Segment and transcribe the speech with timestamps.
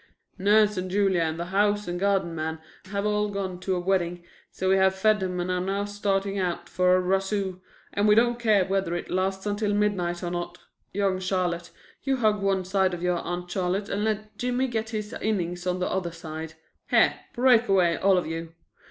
[0.39, 4.23] "Nurse and Julia and the house and garden man have all gone to a wedding,
[4.49, 7.61] so we have fed 'em and are now starting out for a razoo,
[7.93, 10.57] and we don't care whether it lasts until midnight or not.
[10.91, 11.69] Young Charlotte,
[12.01, 15.77] you hug one side of your Aunt Charlotte and let Jimmy get his innings on
[15.77, 16.55] the other side.
[16.89, 18.53] Here, break away, all of you!"